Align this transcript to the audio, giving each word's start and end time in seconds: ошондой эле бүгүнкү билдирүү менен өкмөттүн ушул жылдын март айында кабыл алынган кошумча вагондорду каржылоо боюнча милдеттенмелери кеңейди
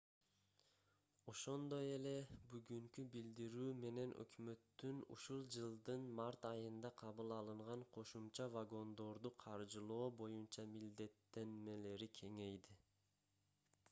ошондой 1.33 1.89
эле 1.97 2.13
бүгүнкү 2.53 3.03
билдирүү 3.15 3.67
менен 3.81 4.15
өкмөттүн 4.23 5.03
ушул 5.17 5.45
жылдын 5.57 6.07
март 6.21 6.49
айында 6.51 6.93
кабыл 7.03 7.35
алынган 7.37 7.85
кошумча 7.99 8.49
вагондорду 8.57 9.33
каржылоо 9.47 10.11
боюнча 10.25 10.69
милдеттенмелери 10.75 12.13
кеңейди 12.21 12.77